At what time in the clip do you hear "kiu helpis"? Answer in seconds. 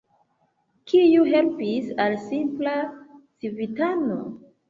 0.91-1.91